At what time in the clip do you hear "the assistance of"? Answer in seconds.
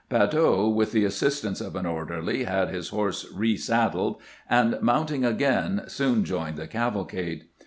0.93-1.75